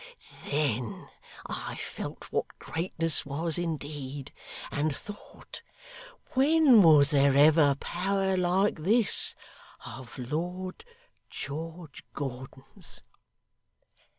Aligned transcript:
then 0.49 1.07
I 1.45 1.75
felt 1.75 2.31
what 2.31 2.47
greatness 2.57 3.23
was 3.23 3.59
indeed, 3.59 4.33
and 4.71 4.95
thought, 4.95 5.61
When 6.31 6.81
was 6.81 7.11
there 7.11 7.37
ever 7.37 7.75
power 7.75 8.35
like 8.35 8.77
this 8.79 9.35
of 9.85 10.17
Lord 10.17 10.83
George 11.29 12.03
Gordon's! 12.15 13.03